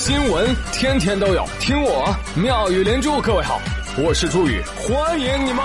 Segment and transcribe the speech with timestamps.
[0.00, 3.20] 新闻天天都有，听我妙语连珠。
[3.20, 3.60] 各位好，
[3.98, 5.62] 我是朱宇，欢迎你们！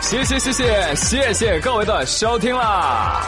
[0.00, 3.20] 谢谢谢谢谢谢各位的收听啦！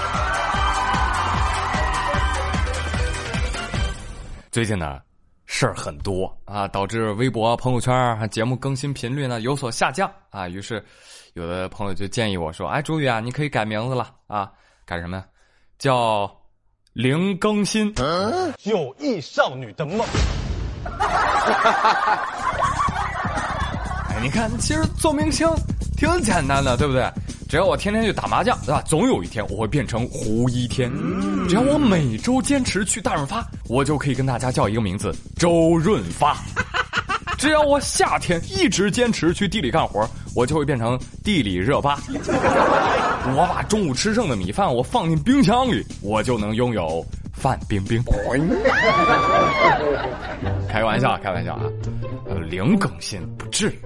[4.51, 4.99] 最近呢，
[5.45, 10.49] 事儿很多啊，导致微博、朋友圈节目更新频率呢有所下降啊。
[10.49, 10.83] 于是，
[11.35, 14.51] 有的朋友就建议我说：“哎，朱宇啊，你可以改名字了啊，
[14.85, 15.25] 改什么呀？
[15.79, 16.31] 叫
[16.93, 20.07] 零更新。”嗯有意少女的梦。
[24.09, 25.49] 哎，你看，其实做明星
[25.97, 27.11] 挺简单的，对不对？
[27.49, 28.83] 只要我天天去打麻将，对吧？
[28.83, 30.91] 总有一天我会变成胡一天。
[31.49, 36.37] 只要我每周坚持去大润发，我就可以跟大家叫一个名字——周润发。
[37.39, 40.07] 只要我夏天一直坚持去地里干活，
[40.39, 41.99] 我就会变成地理热巴。
[43.35, 48.01] 我把中午吃剩的米饭我放进冰箱里，我就能拥有范冰冰。
[50.69, 51.65] 开个玩笑，开玩笑啊！
[52.49, 53.81] 零更新不至于，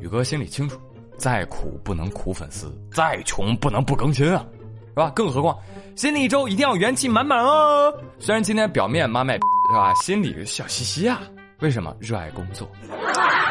[0.00, 0.80] 宇哥心里清楚。
[1.18, 4.42] 再苦不能苦粉丝，再穷不能不更新啊，
[4.88, 5.10] 是吧？
[5.14, 5.54] 更何况
[5.94, 7.92] 新的一周一定要元气满满哦。
[8.18, 9.34] 虽然今天表面妈卖，
[9.68, 9.92] 是吧？
[9.96, 11.20] 心里笑嘻嘻啊。
[11.60, 11.94] 为什么？
[12.00, 12.66] 热爱工作。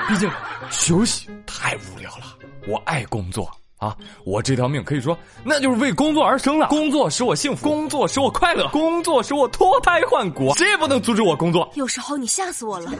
[0.07, 0.29] 毕竟
[0.71, 2.37] 休息太无聊了。
[2.67, 3.95] 我爱工作啊！
[4.25, 6.67] 我这条命可以说那就是为工作而生了。
[6.67, 10.53] 工作使我幸福，工作使我快乐，工作使我脱胎换骨。
[10.55, 11.69] 谁也不能阻止我工作。
[11.75, 12.91] 有时候你吓死我了。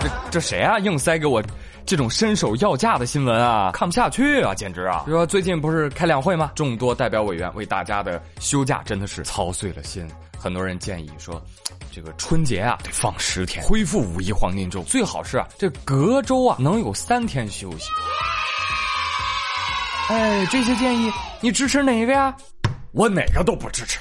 [0.00, 0.78] 这这谁啊？
[0.78, 1.42] 硬塞给我。
[1.86, 5.04] 这种伸手要价的新闻啊，看不下去啊，简直啊！
[5.06, 6.52] 说最近不是开两会吗？
[6.54, 10.08] 众多代表委员为大家的休假真的是操碎了心。
[10.38, 11.42] 很多人建议说，
[11.92, 17.90] 这个春节啊得放十天，恢复五一黄金周，最好是啊这隔周啊能有三天休息。
[20.08, 22.34] 哎，这些建议你支持哪个呀？
[22.92, 23.98] 我哪个都不支持。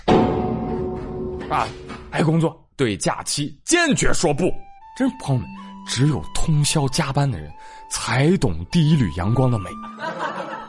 [1.49, 1.67] 啊，
[2.11, 4.53] 爱工作，对假期坚决说不。
[4.97, 5.49] 真朋友们，
[5.89, 7.51] 只有通宵加班的人。
[7.91, 9.67] 才懂第一缕阳光的美，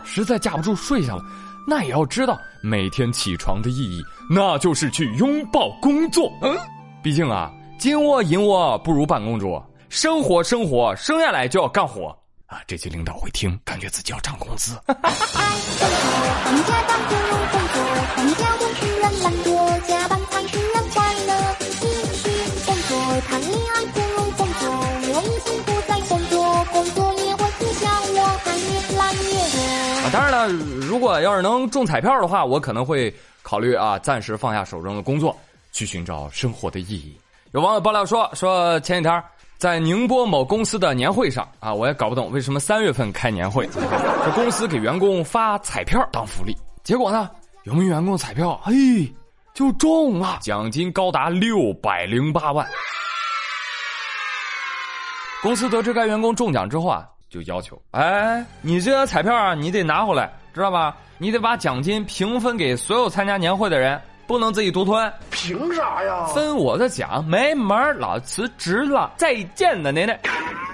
[0.06, 1.22] 实在架不住睡下了，
[1.68, 6.32] 那也要知道每天起床的意义，那就是去拥抱工作。
[6.40, 6.56] 嗯，
[7.02, 12.08] 毕竟啊，金窝银窝不如办公桌，生活生活生下来就要干活
[12.46, 12.62] 啊！
[12.66, 14.80] 这期领导会听，感觉自己要涨工资。
[30.90, 35.38] 如果要是能中彩票的话，我可能会考虑啊，暂时放下手中的工作，
[35.70, 37.16] 去寻找生活的意义。
[37.52, 39.22] 有网友爆料说，说前几天
[39.56, 47.30] 在宁波某公司的年会上啊，我也搞不懂为什么三月份开年会，这公司给员工发彩票当福利，结果呢，
[47.62, 48.74] 有名员工彩票嘿
[49.54, 52.68] 就中了，奖金高达六百零八万。
[55.40, 57.06] 公司得知该员工中奖之后啊。
[57.30, 60.96] 就要求，哎，你这彩票啊，你得拿回来，知道吧？
[61.18, 65.12] 你得把奖金平分给所有参加年会的人，不能自己独吞。
[65.30, 66.24] 凭啥呀？
[66.26, 70.18] 分我的奖没门老辞职了，再见了，奶奶。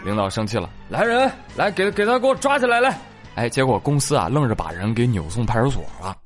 [0.04, 2.96] 领导生气了，来人，来给给他给我抓起来来。
[3.34, 6.16] 哎，结果公司啊，愣是把人给扭送派出所了。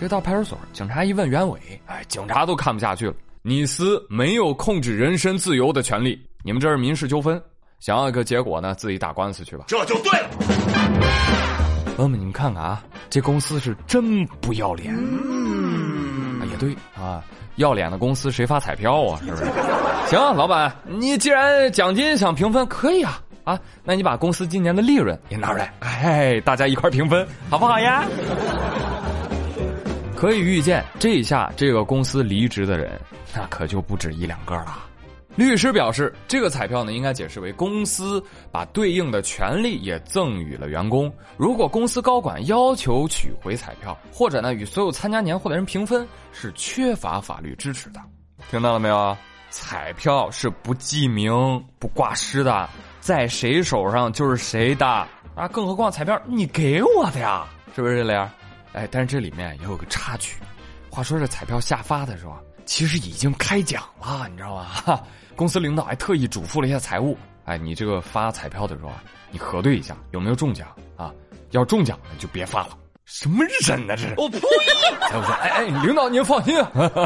[0.00, 3.14] 这到派出所，警察一问原委，哎，警察都看不下去了。
[3.46, 7.38] 你司没有控制人身自由的权利，你们这是民事纠纷，
[7.78, 9.66] 想要一个结果呢，自己打官司去吧。
[9.68, 10.30] 这就对了。
[11.94, 14.96] 朋友们，你们看看啊，这公司是真不要脸。
[14.96, 17.22] 嗯，也对啊，
[17.56, 19.20] 要脸的公司谁发彩票啊？
[19.22, 19.44] 是不是？
[20.08, 28.06] 行，老板，你既然奖金想平分，可以啊啊，那你把公司今年的利润也拿出来，哎，大家一块平分，好不好呀？
[30.24, 32.98] 可以预见，这一下这个公司离职的人，
[33.34, 34.82] 那可就不止一两个了。
[35.36, 41.12] 律师表示，这个彩票呢，应该解释为公司把对应的权利也赠予了员工。
[41.36, 48.00] 如果公司高管要求取回彩票，或者呢与所有参加年会的人平分，是缺乏法律支持的。
[48.50, 49.14] 听到了没有？
[49.50, 52.66] 彩票是不记名、不挂失的，
[52.98, 55.46] 在谁手上就是谁的啊！
[55.52, 57.46] 更何况彩票你给我的呀，
[57.76, 58.26] 是不是这样？
[58.74, 60.38] 哎，但是这里面也有个插曲。
[60.90, 62.36] 话说这彩票下发的时候，
[62.66, 65.02] 其实已经开奖了，你知道吧？
[65.34, 71.12] 公司领导还特意嘱咐了一下财务：哎，你这个发彩票的时候啊，你核对一下有没有中奖啊？
[71.50, 72.78] 要中奖的就别发了。
[73.04, 73.96] 什么人呢？
[73.96, 74.14] 这是？
[74.16, 74.38] 我呸！
[75.10, 76.54] 财务说：哎哎，领导您放心，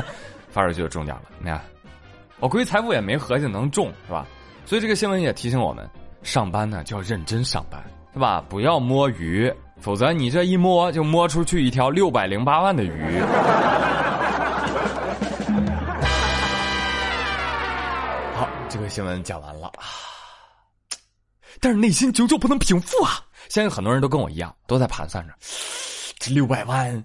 [0.50, 1.31] 发出去就中奖了。
[1.38, 1.61] 你看，
[2.41, 4.26] 我估计财务也没合计能中，是吧？
[4.64, 5.88] 所以这个新闻也提醒我们：
[6.23, 7.82] 上班呢就要认真上班，
[8.12, 8.44] 是吧？
[8.49, 13.23] 不要摸鱼，否则你这一摸就摸出去一条六百零八万的鱼。
[18.35, 19.73] 好，这个新闻讲完了，
[21.61, 23.21] 但是内心久久不能平复啊！
[23.49, 25.33] 相信很多人都跟我一样，都在盘算着
[26.19, 27.05] 这六百万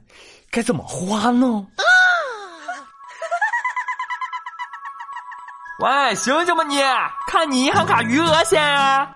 [0.51, 1.65] 该怎么花呢？
[5.79, 6.81] 喂，醒醒吧你！
[7.27, 9.15] 看你银行卡余额先啊！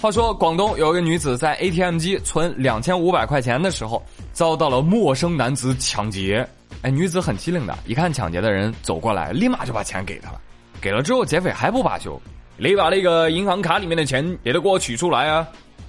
[0.00, 4.00] 话说，广东有一个女子在 ATM 机存两千五百块钱的时候，
[4.32, 6.48] 遭到了陌生男子抢劫。
[6.82, 10.40] 哎，女子很机灵的，一看抢劫的人走过来，立马就把钱给他了。
[10.80, 12.20] 给了之后，劫匪还不罢休，
[12.56, 15.44] 你把那个银行卡里面的钱也都给我取出来啊！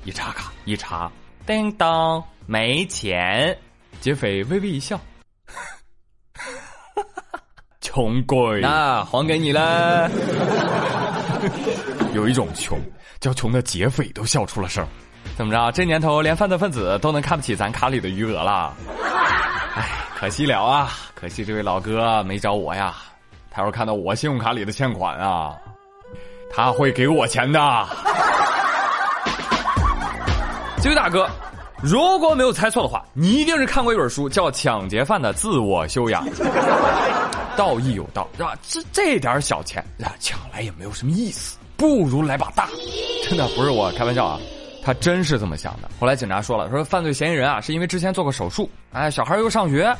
[0.05, 1.11] 一查卡，一查，
[1.45, 3.55] 叮当，没钱。
[4.01, 4.99] 劫匪微微一笑。
[7.79, 10.09] 穷鬼，那还给你了。
[12.15, 12.79] 有一种穷，
[13.19, 14.85] 叫穷的劫匪都笑出了声。
[15.35, 15.71] 怎么着？
[15.71, 18.73] 这年头连犯罪分子都能看不起咱卡里的余额了？
[19.75, 19.87] 哎，
[20.17, 20.91] 可惜了啊！
[21.13, 22.95] 可惜这位老哥没找我呀。
[23.51, 25.53] 他要看到我信用卡里的欠款啊，
[26.49, 27.59] 他会给我钱的。
[30.81, 31.29] 这位大哥。
[31.81, 36.27] 如果没有猜错的话，你一定是看过一本书，叫《抢劫犯的自我修养》。
[37.55, 38.53] 道义有道，是吧？
[38.67, 42.69] 这这点小钱啊，抢来也没有什么意思，不如来把大。
[43.27, 44.39] 真的不是我开玩笑啊，
[44.83, 45.89] 他真是这么想的。
[45.99, 49.95] 后来警察说了，说犯罪嫌疑人啊，是因为之前做过手术，哎，小孩又上学，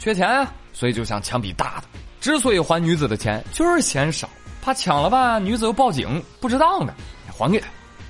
[0.00, 1.84] 缺钱，所以就想抢笔大的。
[2.20, 4.28] 之所以还女子的钱，就是嫌少，
[4.62, 6.94] 怕抢了吧，女子又报警，不值当的，
[7.38, 7.68] 还给他。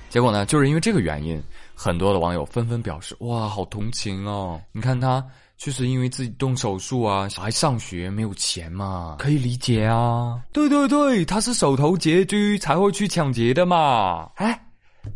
[0.08, 1.42] 结果呢，就是因为这个原因。
[1.80, 4.60] 很多的网友纷纷表示：“哇，好同情哦！
[4.72, 5.24] 你看他
[5.58, 10.40] 确实因为自己动手术啊，小孩上学没有钱嘛，可以理解啊。
[10.52, 14.30] 对对对，他是手头拮据才会去抢劫的嘛。
[14.36, 14.58] 哎，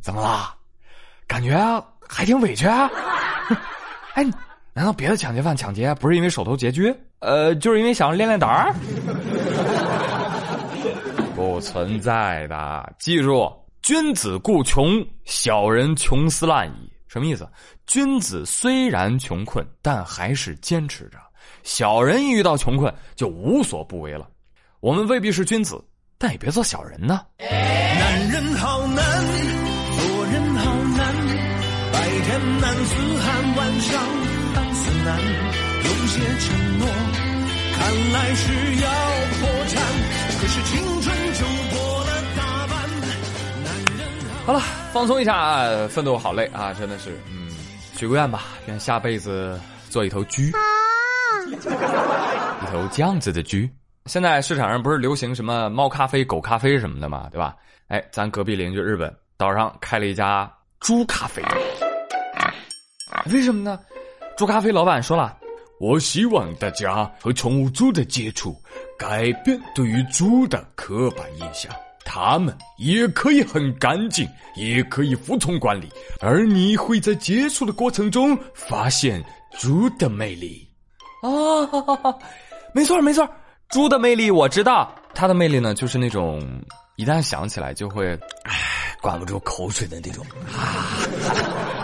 [0.00, 0.52] 怎么啦？
[1.28, 1.56] 感觉
[2.08, 2.90] 还挺委屈啊？
[4.14, 4.24] 哎，
[4.74, 6.92] 难道别的抢劫犯抢劫不是因为手头拮据？
[7.20, 8.74] 呃，就是因为想练练胆儿？
[11.36, 13.48] 不存在的，记住。”
[13.82, 16.91] 君子固穷，小人穷斯滥矣。
[17.12, 17.46] 什么意思？
[17.86, 21.18] 君子虽然穷困，但还是坚持着；
[21.62, 24.26] 小人一遇到穷困，就无所不为了。
[24.80, 25.78] 我们未必是君子，
[26.16, 27.20] 但也别做小人呢。
[27.38, 31.14] 男人好难，做人好难，
[31.92, 34.02] 白天难似寒，晚上
[34.54, 35.20] 半似难。
[35.84, 36.88] 有些承诺，
[37.76, 38.88] 看来是要
[39.36, 39.84] 破产，
[40.40, 41.01] 可是情
[44.44, 44.58] 好了，
[44.92, 45.86] 放松一下啊！
[45.88, 47.48] 奋斗好累啊，真的是，嗯，
[47.94, 49.58] 许个愿吧，愿下辈子
[49.88, 51.56] 做一头猪，一
[52.66, 53.58] 头这样子的猪。
[54.06, 57.54] 现在市场上不是流行什么猫咖啡、狗咖啡什么的嘛，对吧？
[57.86, 61.40] 哎，咱隔壁邻居日本岛上开了一家猪咖啡，
[63.30, 63.78] 为什么呢？
[64.36, 65.38] 猪咖啡老板说了，
[65.78, 68.60] 我希望大家和宠物猪的接触，
[68.98, 71.72] 改变对于猪的刻板印象。
[72.04, 75.88] 他们也可以很干净，也可以服从管理，
[76.20, 79.22] 而你会在接触的过程中发现
[79.58, 80.68] 猪的魅力。
[81.22, 81.30] 啊，
[82.74, 83.28] 没错没错，
[83.68, 86.42] 猪的魅力我知道，它的魅力呢，就是那种
[86.96, 91.81] 一旦想起来就会，唉，管不住口水的那种啊。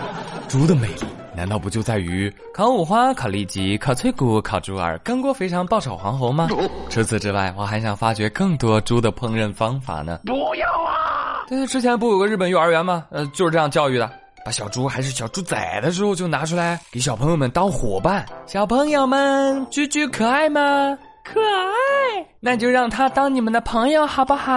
[0.49, 1.05] 猪的魅力。
[1.35, 6.49] 难道不就在于烤五花、烤里脊、烤脆骨、烤猪耳、干锅肥肠、爆炒黄喉吗？
[6.89, 10.19] 除此之外，我还想发掘更多猪的烹饪方法呢。
[10.25, 11.45] 不要啊！
[11.47, 13.05] 对，之前不有个日本幼儿园吗？
[13.11, 14.11] 呃，就是这样教育的，
[14.43, 18.25] 把小猪还是小猪仔的时候就拿出来给小朋友们当伙伴。
[18.45, 20.97] 小朋友们，猪猪可爱吗？
[21.23, 24.51] 可爱，那就让它当你们的朋友好不好？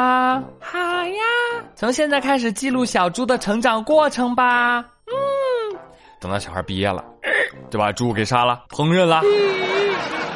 [0.58, 1.22] 好呀！
[1.76, 4.84] 从现在开始记录小猪的成长过程吧。
[6.22, 7.04] 等到小孩毕业了，
[7.68, 9.18] 就把猪给杀了，烹饪了。
[9.18, 9.24] 哎，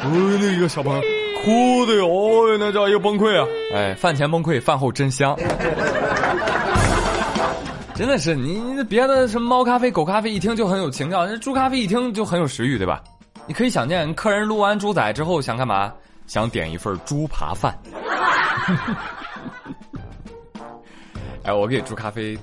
[0.03, 1.01] 那个小朋友
[1.41, 3.47] 哭的哟，那叫一个崩溃啊！
[3.73, 5.33] 哎，饭前崩溃，饭后真香。
[7.95, 13.01] 真的是你，你别的什么猫咖啡、狗咖啡一听就很有情调，那猪咖啡一听就很有食欲，对吧？
[13.47, 15.93] 你可以想见，客人撸完猪仔之后想干嘛？
[16.27, 17.73] 想点一份猪扒饭。
[21.43, 22.37] 哎，我给猪咖啡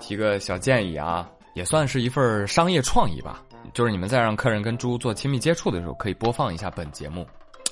[0.00, 1.24] 提个小建议啊。
[1.54, 3.42] 也算是一份商业创意吧，
[3.74, 7.26] 就是你们在让客人跟猪做亲密接触的时候，可以播放一下本节目，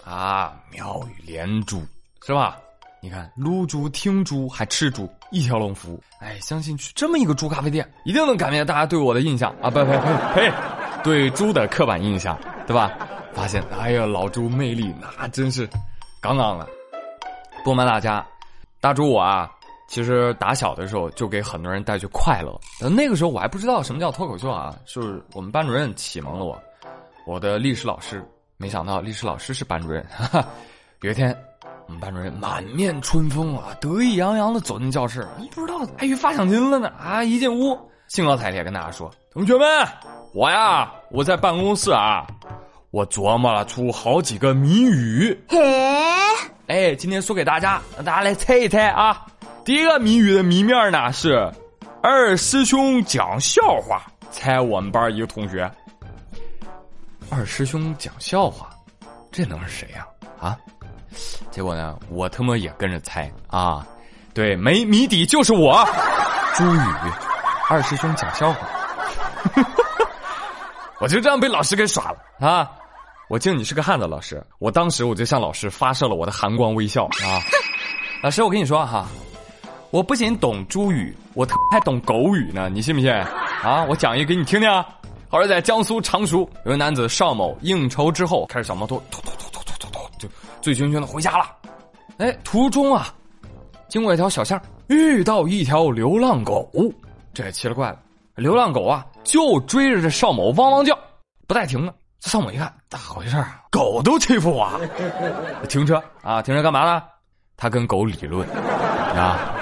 [0.05, 1.83] 啊，妙语连珠，
[2.25, 2.59] 是吧？
[3.03, 6.03] 你看，撸猪、听猪还吃猪，一条龙服务。
[6.19, 9.71] 哎，相信去这么一个猪咖啡店，一定能改变大家对我的印象啊！
[9.71, 10.53] 不不不呸，
[11.03, 12.93] 对猪的刻板印象，对吧？
[13.33, 15.67] 发现，哎呀，老猪魅力那真是
[16.21, 16.69] 杠杠的。
[17.65, 18.27] 不瞒大家，
[18.83, 19.51] 大猪我啊，
[19.91, 22.57] 其实打小的时候就给很多人带去快乐。
[22.89, 26.57] 那个时候我还不知道什么叫脱口秀啊，是我们班主任启蒙了我。
[27.27, 28.25] 我的历史老师，
[28.57, 30.07] 没想到历史老师是班主任。
[30.09, 30.47] 哈哈，
[31.01, 31.37] 有一天，
[31.87, 37.25] 我们班主任满面春风啊，得意洋洋的走进教室，不知道还以为发奖金了呢啊！
[37.25, 39.67] 一进屋，兴高采烈跟大家说：“同学们，
[40.33, 42.25] 我呀，我在办公室啊，
[42.93, 45.37] 我琢磨了出好几个谜语。
[45.49, 45.59] 嘿，
[46.69, 49.27] 哎，今天说给大家，让大家来猜一猜啊。
[49.65, 51.51] 第一个谜语的谜面呢是
[52.03, 55.71] 二师兄讲笑话，猜我们班一个同学。”
[57.31, 58.71] 二师兄讲笑话，
[59.31, 60.07] 这能是谁呀？
[60.41, 60.57] 啊！
[61.51, 63.87] 结果呢，我他妈也跟着猜啊！
[64.33, 65.85] 对，没谜底就是我，
[66.55, 66.81] 朱宇。
[67.69, 68.67] 二师兄讲笑话，
[71.01, 72.69] 我就这样被老师给耍了啊！
[73.29, 74.45] 我敬你是个汉子，老师。
[74.59, 77.39] 我当时我就向老师发射了我的寒光微笑啊！
[78.23, 79.07] 老师，我跟你说哈，
[79.91, 83.13] 我不仅懂猪语，我还懂狗语呢，你信不信？
[83.13, 83.85] 啊！
[83.89, 84.85] 我讲一个给你听听。
[85.31, 90.29] 而在江苏常熟，有位男子邵某应酬之后，开着小摩托，突突突突突突突，就
[90.61, 91.47] 醉醺醺的回家了。
[92.19, 93.13] 哎，途中啊，
[93.89, 96.71] 经过一条小巷，遇到一条流浪狗，
[97.35, 97.99] 这也奇了怪了。
[98.37, 100.97] 流浪狗啊，就追着这邵某汪汪叫，
[101.49, 101.93] 不带停的。
[102.21, 103.61] 这邵某一看，咋回事啊？
[103.71, 104.81] 狗都欺负我！
[105.69, 106.41] 停车啊！
[106.43, 107.03] 停车干嘛呢？
[107.57, 108.49] 他跟狗理论
[109.17, 109.55] 啊，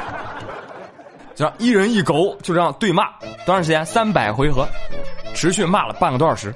[1.39, 3.17] 就让一人一狗就这样对骂，
[3.47, 3.87] 多长时间？
[3.87, 4.67] 三百回合。
[5.37, 6.53] 持续骂了半个多小时，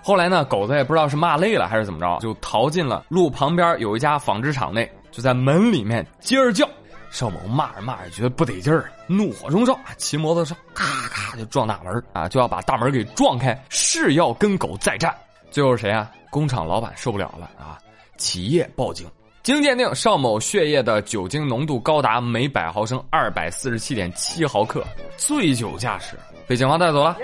[0.00, 6.68] 后来呢，狗子也不知道是骂累了还是怎么着，就逃进了路旁边有一家纺织厂内，就在门里面接着叫。
[7.10, 15.12] 邵某骂着骂着觉得不得劲儿，怒火中烧，骑摩托车咔咔就撞大门啊，就要把大门给撞开，是要跟狗再战。
[15.50, 16.08] 最后是谁啊？
[16.30, 17.76] 工厂老板受不了了啊，
[18.18, 19.10] 企业报警，
[19.42, 24.84] 经鉴定，邵某血液的酒精浓度高达每百毫升二百四十七点七毫克，
[25.16, 27.16] 醉酒驾驶，被警方带走了。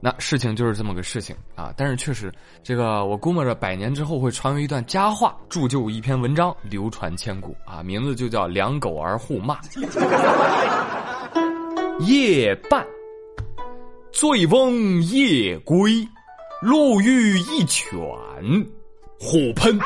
[0.00, 2.32] 那事情就是这么个事情啊，但是确实，
[2.64, 9.60] 这个我估摸着百年之后会传为一段佳话，铸就一篇文章，流传千古啊，名字就叫“两狗儿互骂”。
[12.04, 12.84] 夜半，
[14.10, 16.04] 醉翁夜归，
[16.60, 17.96] 路遇一犬，
[19.20, 19.78] 虎喷，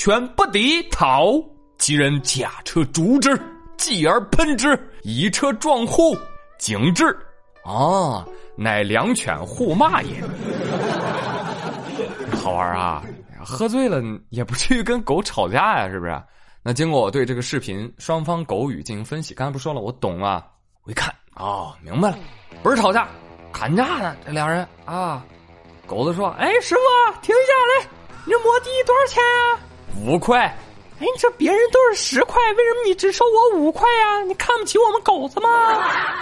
[0.00, 1.34] 犬不敌，逃，
[1.76, 3.38] 其人驾车逐之，
[3.76, 6.16] 继而喷之，以车撞户，
[6.58, 7.14] 警至。
[7.64, 8.26] 哦，
[8.56, 10.22] 乃两犬互骂也，
[12.34, 13.02] 好玩啊！
[13.44, 16.22] 喝醉了也不至于跟狗吵架呀，是不是？
[16.62, 20.46] 那经过我对这个视频双方狗语进行分析，刚才不说了，我懂啊！
[20.84, 22.18] 我一看，哦，明白了，
[22.62, 23.06] 不是吵架，
[23.52, 25.22] 砍价呢，这两人啊。
[25.86, 27.52] 狗子说：“哎，师傅，停下
[27.84, 27.86] 来，
[28.24, 29.60] 你这摩的多少钱啊？
[30.04, 30.54] 五块。”
[31.00, 34.22] 哎，你这别人都是十块，为什么你只收我五块呀？
[34.24, 35.48] 你看不起我们狗子吗？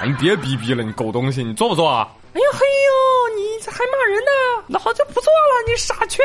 [0.04, 2.06] 你别逼逼了，你狗东西，你做不做啊？
[2.32, 4.64] 哎呀嘿呦，你这还骂人呢？
[4.68, 6.22] 那好，就不做了，你傻缺。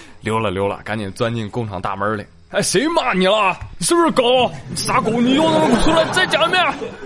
[0.20, 2.26] 溜了溜了，赶紧钻进工厂大门里。
[2.50, 3.56] 哎，谁骂你了？
[3.78, 4.50] 你是不是狗？
[4.76, 6.62] 傻狗，你又能出来再讲一遍？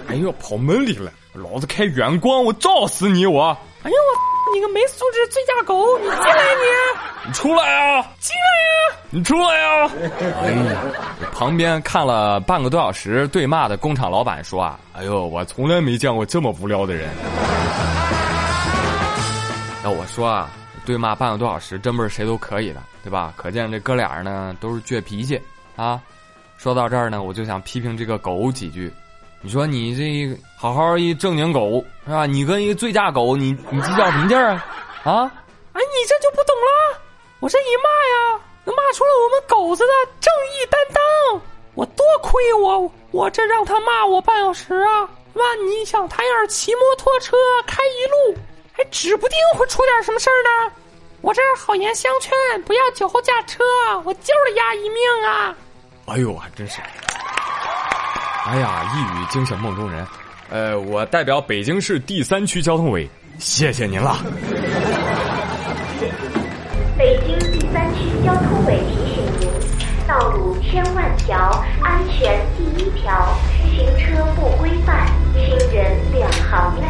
[0.08, 3.24] 哎呦，跑门里了，老子开远光，我照死你！
[3.24, 3.56] 我。
[3.84, 4.28] 哎呦我。
[4.50, 5.98] 你个没素质醉驾狗！
[5.98, 7.26] 你进来你！
[7.26, 8.00] 你出来啊！
[8.18, 8.97] 进来呀！
[9.10, 9.90] 你出来呀！
[10.42, 10.82] 哎呀，
[11.32, 17.08] 旁边看了半个多小时对骂的工厂老板说啊：“哎呦，我从来没见过这么无聊的人。”
[19.82, 20.50] 要我说啊，
[20.84, 23.32] 对骂半个多小时，真不是谁都可以的，对吧？
[23.34, 25.40] 可见这哥俩呢都是倔脾气
[25.74, 25.98] 啊。
[26.58, 28.92] 说到这儿呢，我就想批评这个狗几句。
[29.40, 32.26] 你说你这好好一正经狗是吧？
[32.26, 34.62] 你跟一个醉驾狗，你你计较什么劲儿啊？
[35.04, 35.32] 啊？
[35.72, 37.00] 哎，你这就不懂了。
[37.40, 37.88] 我这一骂
[38.34, 41.40] 呀，骂出了我们狗子的正义担当。
[41.74, 45.44] 我多亏我，我这让他骂我半小时啊，万？
[45.70, 48.38] 你想他要是骑摩托车开一路，
[48.72, 50.72] 还指不定会出点什么事儿呢。
[51.20, 52.32] 我这好言相劝，
[52.62, 53.62] 不要酒后驾车，
[54.04, 55.56] 我就是押一命啊。
[56.06, 56.80] 哎呦，还真是。
[58.46, 60.06] 哎呀，一语惊醒梦中人。
[60.50, 63.08] 呃，我代表北京市第三区交通委，
[63.38, 64.16] 谢谢您了。
[72.18, 73.32] 安全第一条，
[73.62, 75.40] 行车不规范，亲
[75.72, 76.86] 人两行泪。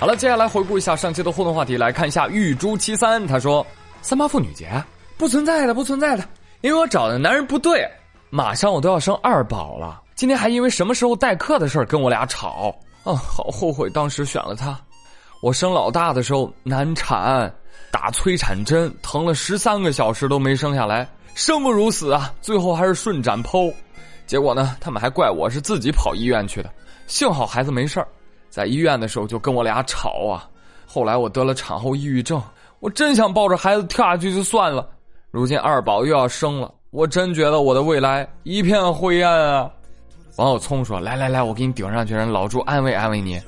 [0.00, 3.66] 好了，接下来回顾一下上期的互动话题，来看一下玉珠七三，他说。
[4.00, 4.82] 三八妇女节
[5.18, 6.24] 不存在的，不存在的，
[6.62, 7.86] 因为我找的男人不对，
[8.30, 10.00] 马上我都要生二宝了。
[10.14, 14.78] 今天还因为什么时候代课的事儿跟我俩吵啊，好后悔当时选了他。
[15.42, 17.52] 我生老大的时候难产，
[17.96, 22.30] 打催产针疼了十三个小时都没生下来，生不如死啊！
[22.42, 23.72] 最后还是顺产剖，
[24.26, 26.70] 结果呢，他们还怪我是自己跑医院去的。
[27.06, 28.06] 幸好孩子没事儿，
[28.50, 30.46] 在医院的时候就跟我俩吵啊。
[30.86, 32.38] 后来我得了产后抑郁症，
[32.80, 34.86] 我真想抱着孩子跳下去就算了。
[35.30, 39.70] 如今二宝又要生了，我真觉得我的未来一片灰暗啊！
[40.36, 43.40] 王小聪说：“来来来，我给你顶上去，让老朱安慰安慰你。”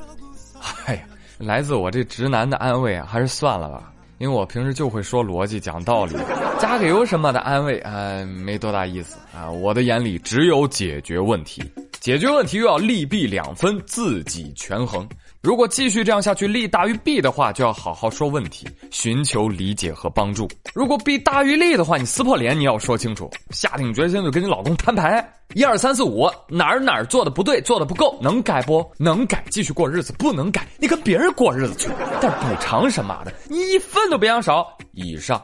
[0.86, 1.02] 哎呀，
[1.36, 6.14] 来自我这直男的安慰啊，还是算了吧，因为我平时就会说逻辑、讲道理，
[6.60, 9.48] 加个油什么的安慰哎，没多大意思啊。
[9.48, 11.62] 我的眼里只有解决问题。
[12.00, 15.08] 解决问题又要利弊两分，自己权衡。
[15.40, 20.48] 如果继续这样下去，利大于弊的话，就要好好说问题，寻求理解和帮助。
[20.74, 25.26] 如果弊大于利的话，你撕破脸，你要说清楚，下定决心就跟你老公摊牌。
[25.54, 28.84] 一二三四五，哪儿哪儿做的不对，做的不够，能改不？
[28.98, 31.88] 能改，继续过日子；不能改，你跟别人过日子去。
[32.20, 34.76] 但补偿什么的，你一分都别想少。
[34.90, 35.42] 以上，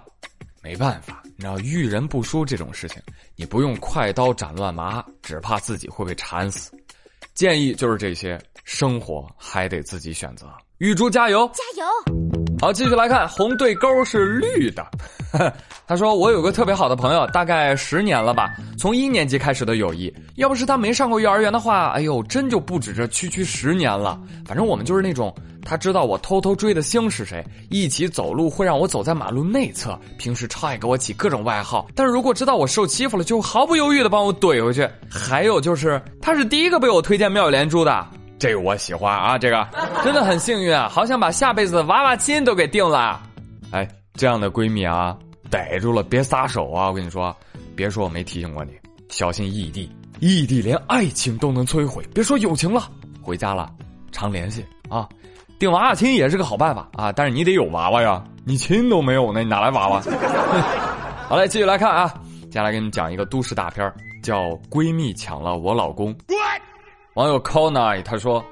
[0.60, 1.22] 没办法。
[1.36, 3.00] 你知道遇人不淑这种事情，
[3.36, 6.72] 你不用快刀斩乱麻，只怕自己会被缠死。
[7.32, 10.47] 建议就是这些，生活还得自己选择。
[10.78, 11.87] 玉珠加油，加油！
[12.61, 14.85] 好，继续来看，红对勾是绿的。
[15.87, 20.12] 他说：“我有个特别好的朋友，大概十年了吧，从一年级开始的友谊。
[20.37, 24.21] 要不是他没上过幼儿园的话，哎呦，真就不止这区区十年了。
[24.47, 31.87] 反正我们就是那种，他知道我偷偷追的星是谁，一起走路会让我走在马路内侧，平时超爱给我起各种外号。
[31.94, 34.88] 但是如果知道我受欺负了，就毫不犹豫的帮我怼回去。
[35.09, 38.06] 还有就是，他是第一个被我推荐妙语连珠的。”
[38.44, 39.66] 这个我喜欢啊，这个
[40.04, 43.18] 真的很幸运啊，好想把下辈子的娃娃亲都给定了。
[43.70, 45.16] 哎，这样的闺蜜啊，
[45.48, 46.88] 逮住了别撒手啊！
[46.88, 47.34] 我跟你说，
[47.74, 48.72] 别说我没提醒过你，
[49.08, 52.82] 小心异地，异地连爱情都能摧毁，别说友情了。
[53.22, 53.70] 回家了，
[54.12, 55.08] 常联系啊，
[55.58, 60.02] 定娃娃亲也是个好办法啊，但是你得有娃娃呀，你亲都没有呢，你哪来娃娃？
[61.30, 62.12] 好嘞，继续来看啊，
[62.50, 63.90] 接下来给你们讲一个都市大片
[64.22, 66.14] 叫《闺蜜抢了我老公》。
[67.14, 68.44] 网友 c o n a 他说：“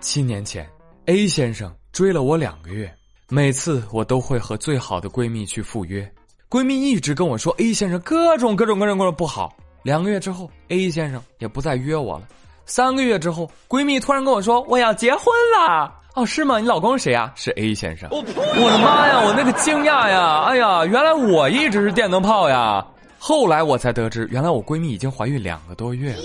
[0.00, 0.64] 七年前
[1.06, 2.88] ，A 先生追了我两个月，
[3.28, 6.08] 每次我都会和最好的闺蜜去赴约。
[6.48, 9.52] 闺蜜一直跟我说 A 先生各种各种各种各种不好。
[9.82, 12.28] 两个月之后，A 先生也不再约我了。
[12.66, 15.26] 三个月之后，闺蜜突然跟我说我要结婚
[15.58, 15.92] 了。
[16.14, 16.60] 哦，是吗？
[16.60, 17.32] 你老公是谁呀？
[17.34, 18.08] 是 A 先生。
[18.12, 19.22] 我的妈呀！
[19.26, 20.42] 我那个惊讶呀！
[20.46, 22.86] 哎呀，原来我一直是电灯泡呀！
[23.18, 26.22] 后来我才得知，原来我闺蜜已经怀孕两个多月了。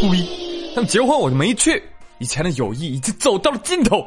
[0.00, 0.45] 呸！”
[0.76, 1.82] 他们结婚我就没去，
[2.18, 4.06] 以前的友谊已经走到了尽头。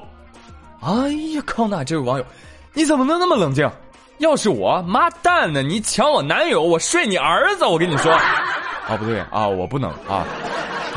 [0.81, 2.23] 哎呀，康纳这位网友，
[2.75, 3.67] 你怎么能那么冷静？
[4.19, 7.65] 要是我，妈蛋呢，你抢我男友，我睡你儿子！
[7.65, 8.11] 我跟你说，
[8.87, 10.27] 哦不对啊，我不能啊。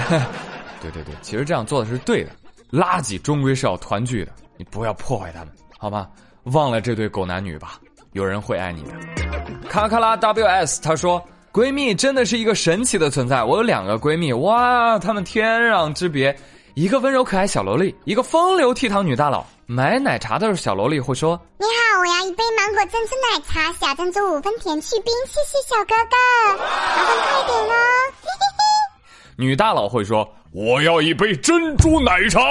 [0.83, 2.31] 对对对，其实这样做的是对的，
[2.71, 6.07] 垃圾终归是要团聚的，你不要破坏他们，好吗？
[6.53, 7.81] 忘了这对狗男女吧，
[8.13, 8.91] 有人会爱你的。
[9.71, 11.25] 卡卡拉 WS 他说。
[11.53, 13.45] 闺蜜真的是一个神奇的存在。
[13.45, 16.35] 我有两个闺蜜，哇，她们天壤之别。
[16.73, 19.45] 一个温柔可爱小萝莉，一个风流倜傥女大佬。
[19.67, 26.17] 买奶茶的小萝莉会说：“你好，我要一杯芒果珍珠奶茶，小珍珠五分甜去冰，谢谢小哥哥，
[26.57, 27.71] 麻烦快点哦。”
[29.37, 32.41] 女大佬会说：“我要一杯珍珠奶茶。”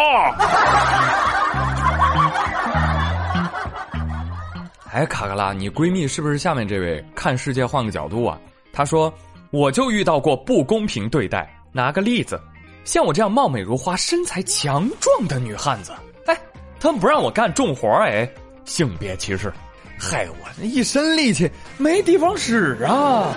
[4.94, 7.04] 哎，卡卡拉，你闺蜜是不是下面这位？
[7.16, 8.38] 看世界换个角度啊！
[8.74, 9.14] 他说
[9.52, 11.54] ：“我就遇到过不公平对待。
[11.74, 12.40] 拿个例子，
[12.84, 15.94] 像我这样貌美如花、身材强壮的女汉子，
[16.26, 16.38] 哎，
[16.80, 18.30] 他们不让我干重活哎，
[18.66, 19.54] 性别歧视，
[19.98, 23.34] 害我那一身力气没地方使啊！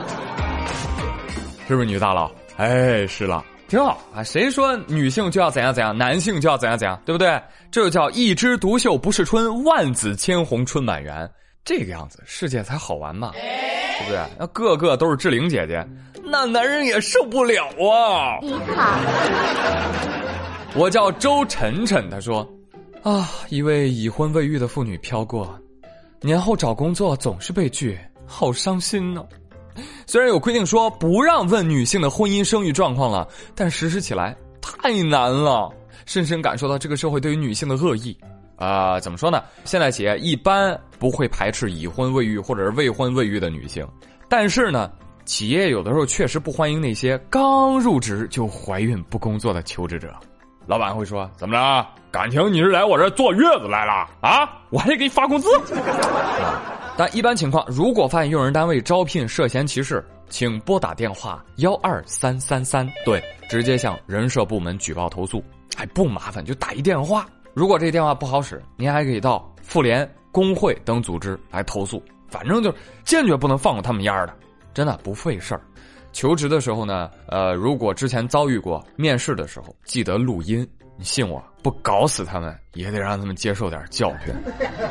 [1.69, 2.31] 是不是女大佬？
[2.57, 4.23] 哎，是了，挺好啊。
[4.23, 7.41] 谁说女性就要怎样怎样，男性就要怎样怎样，对不对？
[7.71, 11.31] 这就叫一枝独秀不是春，万紫千红春满园。
[11.65, 13.33] 这个样子，世界才好玩嘛。”
[13.97, 14.21] 对不对？
[14.37, 15.87] 那个个都是志玲姐姐，
[16.25, 18.41] 那男人也受不了啊！
[18.43, 18.99] 你好，
[20.75, 22.11] 我叫周晨晨。
[22.11, 22.45] 他说
[23.05, 25.57] ：“啊，一位已婚未育的妇女飘过，
[26.21, 27.97] 年后找工作总是被拒，
[28.27, 29.25] 好伤心呢。
[30.09, 35.73] 虽然有规定说不让问女性的婚姻生育状况了，但实施起来太难了，
[36.05, 38.19] 深深感受到这个社会对于女性的恶意。”
[38.57, 39.43] 啊，怎么说呢？
[39.65, 43.87] 现代企业一般不会排斥已婚未育或者是未婚未育的女性，
[44.29, 44.91] 但是呢，
[45.25, 50.15] 企业有的时候确实不欢迎那些刚入职就怀孕不工作的求职者。
[50.67, 51.87] 老板会说：“怎么着？
[52.11, 54.49] 感情你是来我这坐月子来了啊？
[54.71, 55.49] 我还得给你发工资。
[56.97, 65.45] ”但一般情况，如果发现用人单位招聘涉嫌歧视，请拨打电话幺二三三三，对，直接向人社部门举报投诉，
[65.77, 67.27] 哎不麻烦，就打一电话。
[67.55, 72.03] 如果这电话不好使，您还可以到妇联、工会等组织来投诉。
[72.29, 74.35] 反正就是坚决不能放过他们丫的，
[74.75, 75.61] 真的不费事儿。
[76.13, 80.69] 求职的时候呢，呃，如果之前遭遇过面试的时候，记得录音。
[80.97, 84.33] 你信我，不搞死他们也得让他们接受点教训。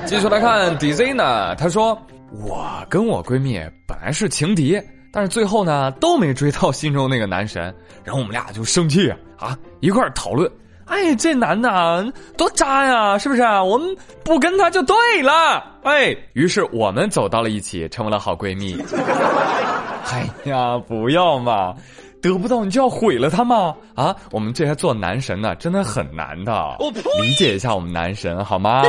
[0.06, 1.97] 继续来看 DZ 呢，他说
[2.32, 4.78] 我跟我闺蜜本来是情敌，
[5.13, 7.73] 但是最后呢都没追到心中那个男神，
[8.04, 10.52] 然后我们俩就生气啊，一块儿讨论。
[10.86, 13.41] 哎，这男的多渣呀，是不是？
[13.41, 15.63] 我们不跟他就对了。
[15.84, 18.78] 哎，于是我们走到了一起，成为了好闺蜜。
[20.12, 21.74] 哎呀，不要嘛，
[22.22, 23.74] 得不到你就要毁了他吗？
[23.96, 26.78] 啊，我们这些做男神的真的很难的，
[27.22, 28.84] 理解一下我们男神好吗？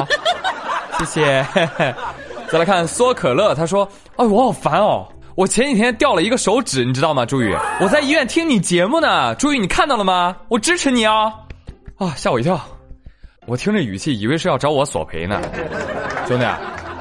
[0.99, 1.47] 谢谢。
[2.51, 7.25] 再来看缩可乐，他说：“哎，我好烦哦，我前几天掉了一个手指，你知道吗？
[7.25, 9.35] 朱宇，我在医院听你节目呢。
[9.37, 10.37] 朱宇，你看到了吗？
[10.49, 11.33] 我支持你啊。”
[11.97, 12.13] 啊！
[12.17, 12.61] 吓我一跳，
[13.47, 15.41] 我听这语气以为是要找我索赔呢。
[16.27, 16.45] 兄弟，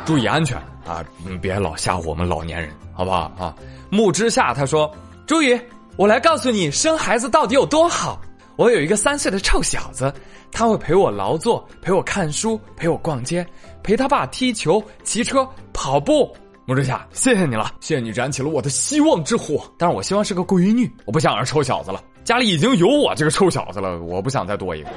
[0.05, 1.03] 注意安全啊！
[1.41, 3.55] 别老吓唬我们老年人，好不好啊？
[3.89, 4.91] 木之下他说
[5.25, 5.59] ：“朱宇，
[5.97, 8.21] 我来告诉你，生孩子到底有多好。
[8.55, 10.13] 我有一个三岁的臭小子，
[10.51, 13.43] 他会陪我劳作，陪我看书，陪我逛街，
[13.81, 16.31] 陪他爸踢球、骑车、跑步。
[16.65, 19.65] 木之下，谢谢你了，谢谢你燃起了我的希望之火。
[19.75, 24.89] 但是我希望是个闺女，我不想是臭小子了。”家里已经有我这个臭小子了，我不想再多一个。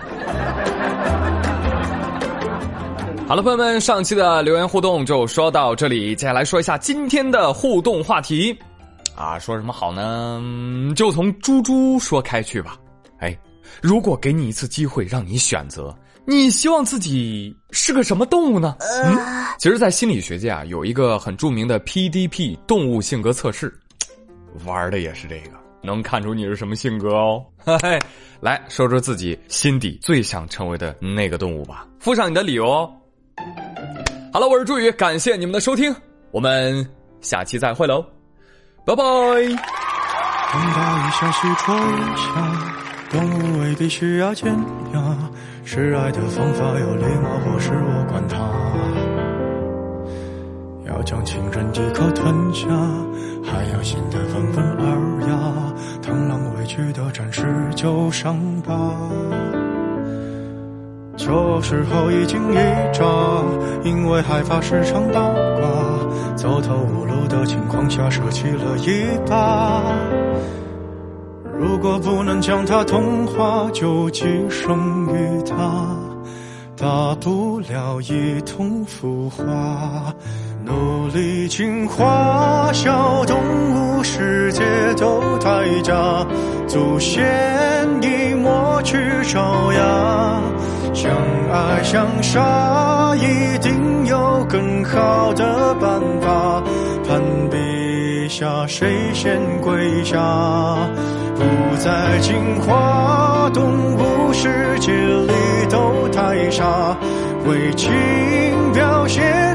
[3.26, 8.56] 好了，朋友们，上期的留言互动就说到这里，接下来说一下今天的互动话题。
[9.16, 10.40] 啊，说什么好呢？
[10.94, 12.76] 就从猪猪说开去吧。
[13.18, 13.36] 哎，
[13.82, 15.92] 如果给你一次机会让你选择，
[16.24, 18.76] 你希望自己是个什么动物呢？
[18.78, 19.18] 嗯，
[19.58, 23.74] 其实，在心理学界啊，有一个很著名的 PDP 动物性格测试，
[24.64, 25.65] 玩的也是这个。
[25.86, 27.98] 能看出你是什么性格哦，嘿嘿，
[28.40, 32.92] 来说说自己心底最想成为的那个动物吧，附上你的理由哦。
[34.32, 35.94] 好了，我是朱宇，感谢你们的收听，
[36.32, 36.86] 我们
[37.20, 38.04] 下期再会喽，
[38.84, 39.02] 拜拜。
[39.02, 41.78] 等到一下西窗
[42.16, 42.74] 下，
[43.10, 44.52] 动物未必需要尖
[44.92, 45.30] 牙，
[45.64, 48.65] 示爱的方法有礼貌或是我管他。
[50.96, 52.66] 要将情人一口吞下，
[53.44, 55.36] 还要显得温文尔雅，
[56.00, 58.94] 螳螂委屈的展示旧伤疤。
[61.18, 62.56] 旧时候一惊一
[62.94, 63.04] 乍，
[63.84, 69.82] 因为害怕时常倒挂，走投无路的情况下舍弃了一把。
[71.58, 75.94] 如果不能将它同化，就寄生于它。
[76.78, 80.14] 大不了一同腐化，
[80.66, 83.38] 努力进化，小动
[83.72, 84.62] 物世界
[84.98, 86.26] 都太假，
[86.66, 87.24] 祖先
[88.02, 90.42] 已抹去爪牙，
[90.92, 91.12] 相
[91.52, 96.60] 爱相杀一定有更好的办法，
[97.06, 100.18] 攀比下谁先跪下，
[101.36, 105.32] 不再进化，动物世界里。
[105.68, 106.96] 都太傻，
[107.44, 107.92] 为情
[108.72, 109.45] 表现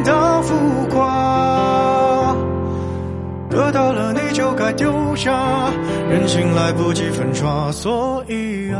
[3.52, 5.70] 得到了你就该丢下，
[6.10, 8.80] 人心来不及粉刷，所以啊，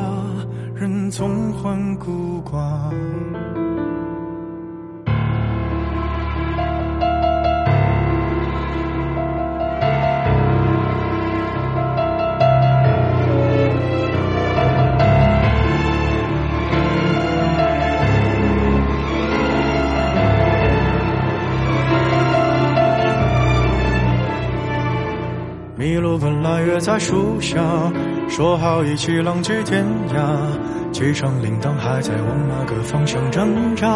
[0.74, 3.61] 人总患孤寡。
[25.82, 27.60] 麋鹿本来约在树下，
[28.30, 30.92] 说好一起浪迹天涯。
[30.92, 33.90] 机场铃铛，还在往哪个方向挣扎？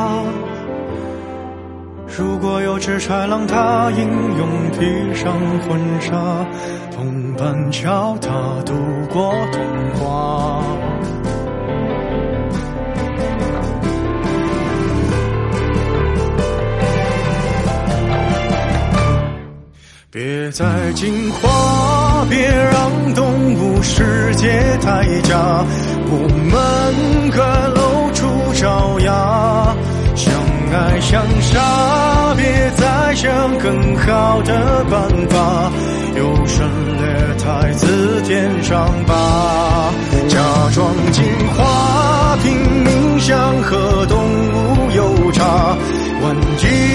[2.08, 6.44] 如果有只豺狼，它英勇披上婚纱，
[6.92, 8.32] 同伴教它
[8.66, 8.74] 度
[9.14, 10.64] 过童话。
[20.46, 24.48] 别再进化，别让动物世界
[24.80, 25.66] 太假。
[26.08, 26.18] 我
[26.52, 27.42] 们可
[27.74, 29.76] 露出爪牙，
[30.16, 30.32] 相
[30.72, 32.46] 爱相杀，别
[32.78, 35.72] 再想更好的办法。
[36.16, 36.70] 优胜
[37.02, 39.92] 劣汰，字典上吧，
[40.28, 40.38] 假
[40.76, 41.24] 装进
[41.58, 45.76] 化，拼命想和动物有差，
[46.22, 46.95] 万一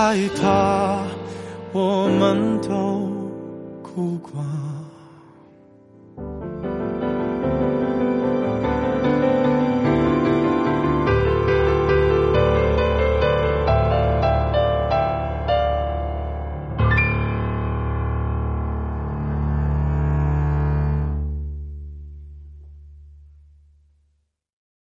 [0.00, 1.02] 害怕，
[1.72, 3.09] 我们都。